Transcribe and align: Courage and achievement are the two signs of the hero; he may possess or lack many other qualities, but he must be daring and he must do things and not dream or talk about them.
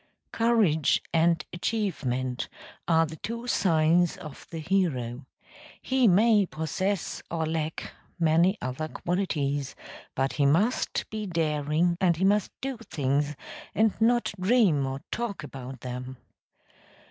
Courage 0.31 1.03
and 1.13 1.45
achievement 1.53 2.49
are 2.87 3.05
the 3.05 3.17
two 3.17 3.45
signs 3.45 4.17
of 4.17 4.47
the 4.49 4.57
hero; 4.57 5.27
he 5.79 6.07
may 6.07 6.47
possess 6.47 7.21
or 7.29 7.45
lack 7.45 7.91
many 8.17 8.57
other 8.63 8.87
qualities, 8.87 9.75
but 10.15 10.33
he 10.33 10.45
must 10.47 11.07
be 11.11 11.27
daring 11.27 11.97
and 12.01 12.17
he 12.17 12.25
must 12.25 12.49
do 12.61 12.77
things 12.77 13.35
and 13.75 13.93
not 14.01 14.33
dream 14.39 14.87
or 14.87 15.03
talk 15.11 15.43
about 15.43 15.81
them. 15.81 16.17